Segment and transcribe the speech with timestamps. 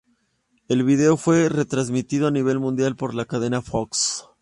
[0.67, 4.27] El vídeo fue retransmitido a nivel mundial por la cadena Fox.